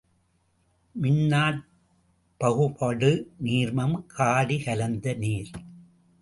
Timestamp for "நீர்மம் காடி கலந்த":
3.43-5.13